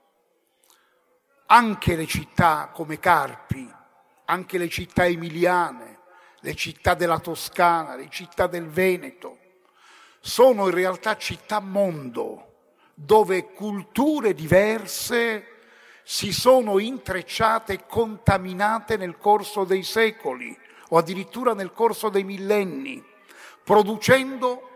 [1.47, 3.73] Anche le città come Carpi,
[4.25, 6.01] anche le città emiliane,
[6.41, 9.39] le città della Toscana, le città del Veneto,
[10.21, 12.56] sono in realtà città mondo,
[12.99, 15.45] dove culture diverse
[16.03, 20.57] si sono intrecciate e contaminate nel corso dei secoli
[20.89, 23.05] o addirittura nel corso dei millenni
[23.67, 24.71] producendo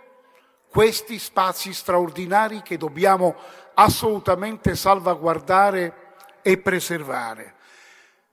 [0.68, 3.36] questi spazi straordinari che dobbiamo
[3.74, 7.54] assolutamente salvaguardare e preservare.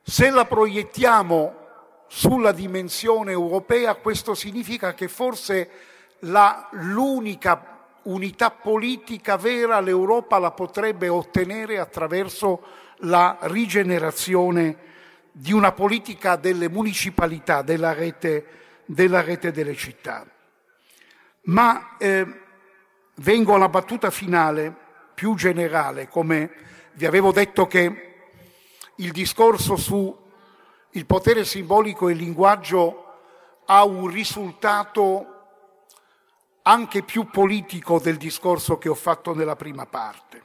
[0.01, 1.65] Se la proiettiamo
[2.07, 5.69] sulla dimensione europea, questo significa che forse
[6.21, 7.76] la, l'unica
[8.08, 12.62] unità politica vera l'Europa la potrebbe ottenere attraverso
[13.01, 14.86] la rigenerazione
[15.32, 18.45] di una politica delle municipalità, della rete,
[18.86, 20.26] della rete delle città.
[21.43, 22.26] Ma eh,
[23.16, 24.74] vengo alla battuta finale,
[25.14, 26.51] più generale, come
[26.93, 28.16] vi avevo detto che
[28.95, 30.26] il discorso su
[30.91, 33.03] il potere simbolico e il linguaggio
[33.66, 35.36] ha un risultato
[36.68, 40.43] anche più politico del discorso che ho fatto nella prima parte.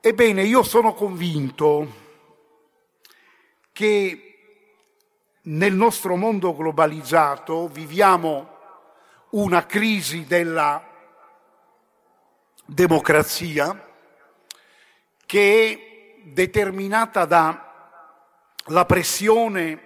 [0.00, 2.04] Ebbene, io sono convinto
[3.70, 4.38] che
[5.42, 8.54] nel nostro mondo globalizzato viviamo
[9.30, 10.84] una crisi della
[12.64, 13.88] democrazia
[15.26, 19.82] che è determinata dalla pressione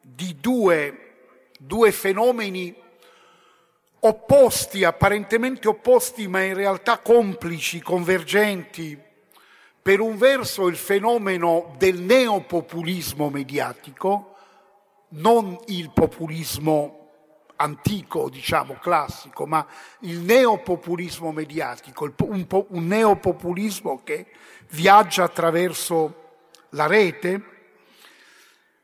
[0.00, 2.82] di due, due fenomeni
[4.06, 9.00] opposti, apparentemente opposti, ma in realtà complici, convergenti.
[9.82, 14.34] Per un verso il fenomeno del neopopulismo mediatico,
[15.10, 17.00] non il populismo
[17.56, 19.66] antico, diciamo classico, ma
[20.00, 24.26] il neopopulismo mediatico, un, po- un neopopulismo che
[24.70, 26.22] viaggia attraverso
[26.70, 27.42] la rete,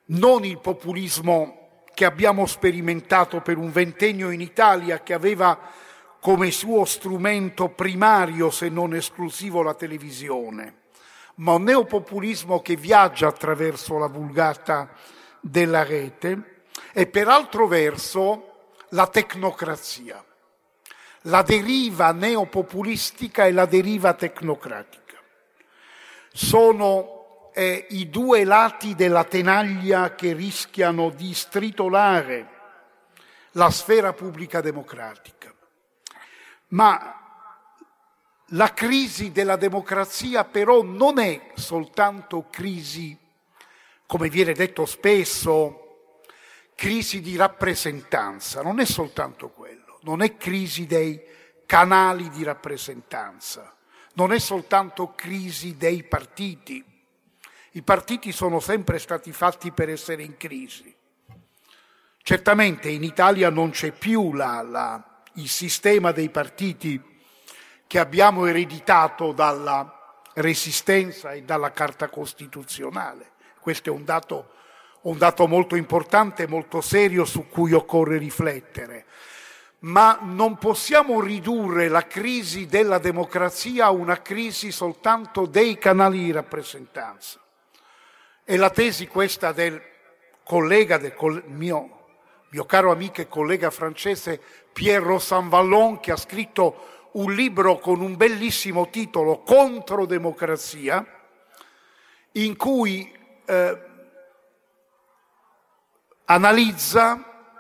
[0.07, 1.60] non il populismo
[2.01, 5.59] che abbiamo sperimentato per un ventennio in Italia, che aveva
[6.19, 10.77] come suo strumento primario, se non esclusivo, la televisione,
[11.35, 14.89] ma un neopopulismo che viaggia attraverso la vulgata
[15.41, 16.63] della rete
[16.95, 20.25] e per altro verso la tecnocrazia,
[21.25, 25.19] la deriva neopopulistica e la deriva tecnocratica.
[26.33, 27.20] Sono
[27.61, 32.49] eh, i due lati della tenaglia che rischiano di stritolare
[33.51, 35.53] la sfera pubblica democratica.
[36.69, 37.17] Ma
[38.47, 43.15] la crisi della democrazia però non è soltanto crisi,
[44.07, 46.13] come viene detto spesso,
[46.75, 51.23] crisi di rappresentanza, non è soltanto quello, non è crisi dei
[51.67, 53.77] canali di rappresentanza,
[54.15, 56.90] non è soltanto crisi dei partiti.
[57.73, 60.93] I partiti sono sempre stati fatti per essere in crisi.
[62.21, 67.01] Certamente in Italia non c'è più la, la, il sistema dei partiti
[67.87, 73.33] che abbiamo ereditato dalla resistenza e dalla Carta Costituzionale.
[73.61, 74.51] Questo è un dato,
[75.03, 79.07] un dato molto importante, molto serio su cui occorre riflettere.
[79.81, 86.33] Ma non possiamo ridurre la crisi della democrazia a una crisi soltanto dei canali di
[86.33, 87.39] rappresentanza.
[88.51, 89.81] È la tesi questa del
[90.43, 91.15] collega, del
[91.47, 92.07] mio,
[92.49, 94.41] mio caro amico e collega francese
[94.73, 101.07] Pierre Sanvallon, che ha scritto un libro con un bellissimo titolo, Contro democrazia,
[102.33, 103.79] in cui eh,
[106.25, 107.55] analizza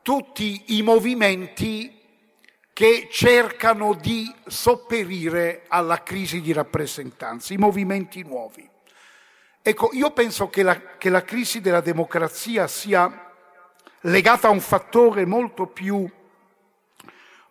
[0.00, 2.00] tutti i movimenti
[2.72, 8.70] che cercano di sopperire alla crisi di rappresentanza, i movimenti nuovi.
[9.68, 13.32] Ecco, io penso che la, che la crisi della democrazia sia
[14.02, 16.08] legata a un fattore molto più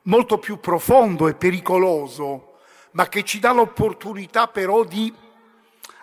[0.04, 2.60] molto più profondo e pericoloso,
[2.92, 5.14] ma che ci dà l'opportunità però di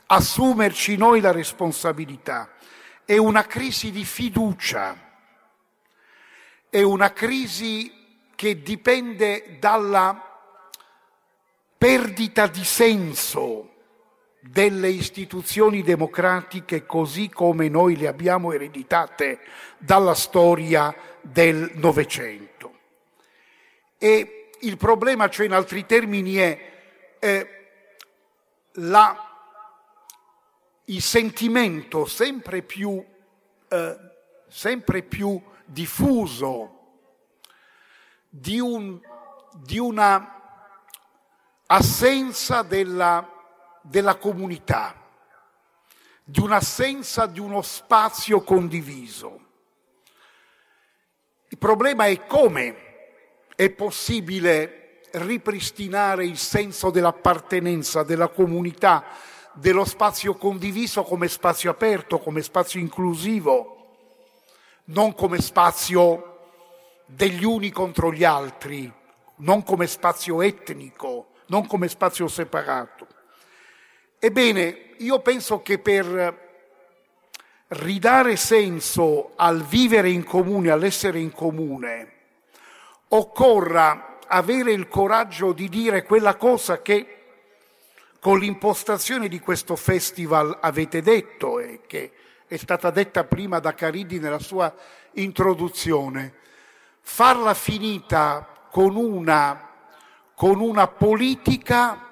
[0.05, 2.57] assumerci noi la responsabilità.
[3.07, 4.95] È una crisi di fiducia,
[6.69, 10.39] è una crisi che dipende dalla
[11.79, 13.72] perdita di senso
[14.45, 19.39] delle istituzioni democratiche così come noi le abbiamo ereditate
[19.79, 22.79] dalla storia del Novecento.
[23.99, 26.73] E il problema, cioè in altri termini, è
[27.21, 27.49] eh,
[28.73, 29.17] la,
[30.87, 33.05] il sentimento sempre più,
[33.69, 33.97] eh,
[34.49, 36.81] sempre più diffuso
[38.29, 39.01] di, un,
[39.55, 40.41] di una
[41.67, 43.32] assenza della,
[43.83, 44.95] della comunità,
[46.25, 49.41] di un'assenza di uno spazio condiviso.
[51.49, 52.77] Il problema è come
[53.55, 59.05] è possibile ripristinare il senso dell'appartenenza, della comunità,
[59.53, 63.77] dello spazio condiviso come spazio aperto, come spazio inclusivo,
[64.85, 66.29] non come spazio
[67.05, 68.91] degli uni contro gli altri,
[69.37, 73.07] non come spazio etnico, non come spazio separato.
[74.25, 76.39] Ebbene, io penso che per
[77.67, 82.13] ridare senso al vivere in comune, all'essere in comune,
[83.09, 87.17] occorra avere il coraggio di dire quella cosa che
[88.21, 92.13] con l'impostazione di questo festival avete detto e che
[92.47, 94.73] è stata detta prima da Caridi nella sua
[95.15, 96.33] introduzione,
[97.01, 99.69] farla finita con una,
[100.33, 102.11] con una politica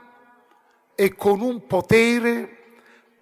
[1.01, 2.59] e con un potere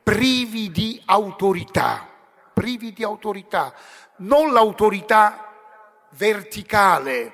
[0.03, 2.09] privi di autorità,
[2.53, 3.73] privi di autorità,
[4.17, 5.55] non l'autorità
[6.17, 7.33] verticale,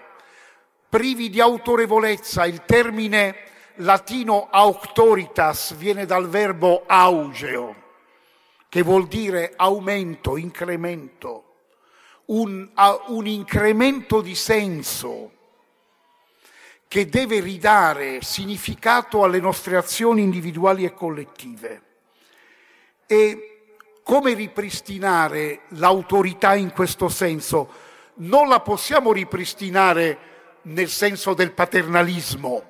[0.86, 2.44] privi di autorevolezza.
[2.44, 3.34] Il termine
[3.76, 7.74] latino auctoritas viene dal verbo augeo,
[8.68, 11.54] che vuol dire aumento, incremento,
[12.26, 12.68] un,
[13.06, 15.30] un incremento di senso
[16.94, 21.82] che deve ridare significato alle nostre azioni individuali e collettive.
[23.04, 23.62] E
[24.04, 27.68] come ripristinare l'autorità in questo senso?
[28.18, 30.18] Non la possiamo ripristinare
[30.62, 32.62] nel senso del paternalismo.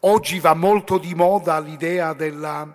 [0.00, 2.74] Oggi va molto di moda l'idea della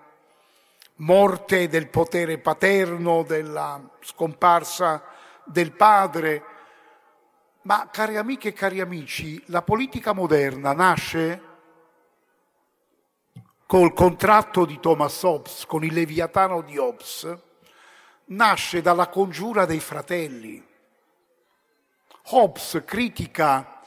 [0.97, 5.03] morte del potere paterno, della scomparsa
[5.43, 6.43] del padre.
[7.68, 11.41] Ma cari amiche e cari amici, la politica moderna nasce
[13.65, 17.38] col contratto di Thomas Hobbes, con il Leviatano di Hobbes,
[18.28, 20.65] nasce dalla congiura dei fratelli.
[22.30, 23.82] Hobbes critica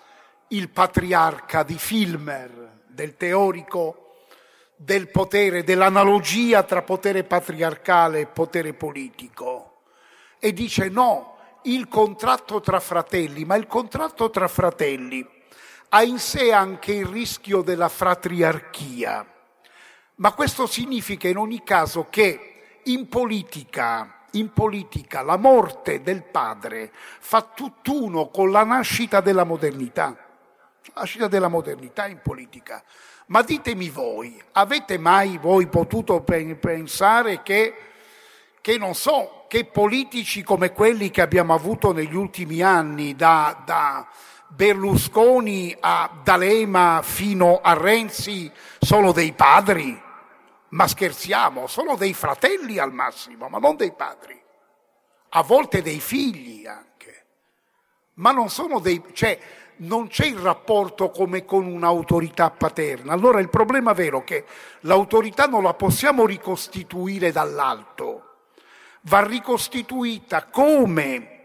[0.49, 4.17] il patriarca di Filmer, del teorico
[4.77, 9.85] del potere, dell'analogia tra potere patriarcale e potere politico,
[10.39, 11.30] e dice no,
[11.65, 15.27] il contratto tra fratelli, ma il contratto tra fratelli
[15.91, 19.27] ha in sé anche il rischio della fratriarchia.
[20.17, 26.93] Ma questo significa in ogni caso che in politica in politica la morte del padre
[26.93, 30.17] fa tutt'uno con la nascita della modernità.
[30.95, 32.83] la sfida della modernità in politica.
[33.27, 37.75] Ma ditemi voi, avete mai voi potuto pensare che,
[38.71, 44.07] che non so, che politici come quelli che abbiamo avuto negli ultimi anni, da, da
[44.47, 48.49] Berlusconi a D'Alema fino a Renzi,
[48.79, 50.01] sono dei padri?
[50.69, 54.41] Ma scherziamo, sono dei fratelli al massimo, ma non dei padri.
[55.31, 57.27] A volte dei figli anche.
[58.15, 59.03] Ma non sono dei...
[59.13, 59.37] cioè
[59.79, 63.13] non c'è il rapporto come con un'autorità paterna.
[63.15, 64.45] Allora il problema vero è che
[64.83, 68.20] l'autorità non la possiamo ricostituire dall'alto,
[69.03, 71.39] va ricostituita come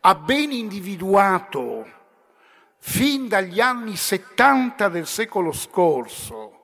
[0.00, 1.86] ha ben individuato
[2.78, 6.54] fin dagli anni 70 del secolo scorso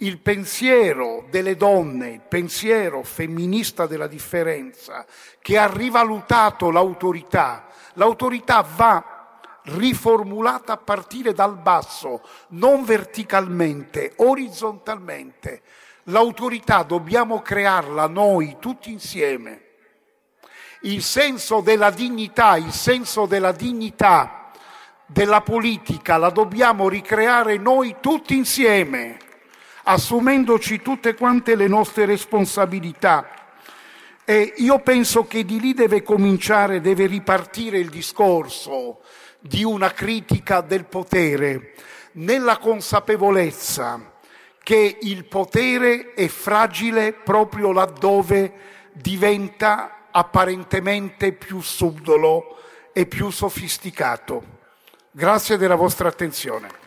[0.00, 5.06] il pensiero delle donne, il pensiero femminista della differenza,
[5.40, 7.66] che ha rivalutato l'autorità.
[7.94, 15.62] L'autorità va riformulata a partire dal basso, non verticalmente, orizzontalmente.
[16.08, 19.62] L'autorità dobbiamo crearla noi tutti insieme.
[20.82, 24.52] Il senso della dignità, il senso della dignità
[25.06, 29.16] della politica la dobbiamo ricreare noi tutti insieme,
[29.84, 33.28] assumendoci tutte quante le nostre responsabilità.
[34.24, 39.00] E io penso che di lì deve cominciare, deve ripartire il discorso
[39.40, 41.74] di una critica del potere,
[42.12, 44.14] nella consapevolezza
[44.66, 48.52] che il potere è fragile proprio laddove
[48.90, 52.58] diventa apparentemente più subdolo
[52.92, 54.42] e più sofisticato.
[55.12, 56.85] Grazie della vostra attenzione.